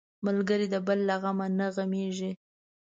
ملګری 0.25 0.67
د 0.73 0.75
بل 0.87 0.99
له 1.09 1.15
غم 1.21 1.39
نه 1.59 1.67
غمېږي 1.75 2.31